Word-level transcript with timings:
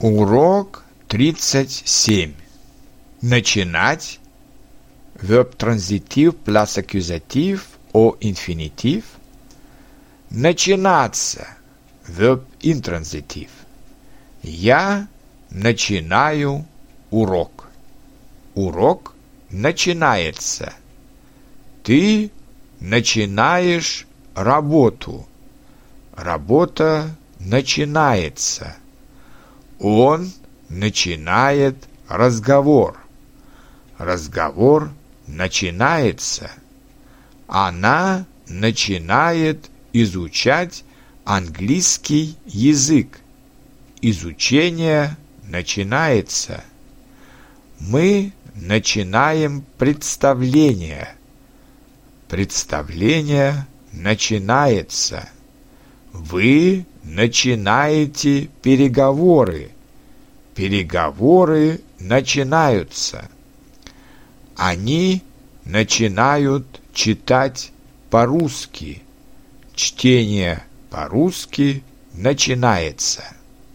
Урок 0.00 0.84
37. 1.08 2.34
Начинать. 3.22 4.20
Verb 5.14 5.56
транзитив 5.56 6.36
плюс 6.36 6.76
аккузатив 6.76 7.66
о 7.94 8.14
инфинитив. 8.20 9.04
Начинаться. 10.28 11.48
Verb 12.06 12.42
интранзитив. 12.60 13.48
Я 14.42 15.08
начинаю 15.50 16.66
урок. 17.10 17.68
Урок 18.54 19.14
начинается. 19.48 20.74
Ты 21.82 22.30
начинаешь 22.80 24.06
работу. 24.34 25.26
Работа 26.14 27.16
начинается. 27.38 28.76
Он 29.78 30.32
начинает 30.68 31.76
разговор. 32.08 32.98
Разговор 33.98 34.90
начинается. 35.26 36.50
Она 37.46 38.26
начинает 38.48 39.70
изучать 39.92 40.84
английский 41.24 42.36
язык. 42.46 43.20
Изучение 44.00 45.16
начинается. 45.48 46.62
Мы 47.80 48.32
начинаем 48.54 49.64
представление. 49.78 51.08
Представление 52.28 53.66
начинается. 53.92 55.28
Вы 56.12 56.86
начинаете 57.06 58.50
переговоры. 58.62 59.70
Переговоры 60.54 61.80
начинаются. 62.00 63.30
Они 64.56 65.22
начинают 65.64 66.66
читать 66.92 67.72
по-русски. 68.10 69.02
Чтение 69.74 70.64
по-русски 70.90 71.84
начинается. 72.12 73.22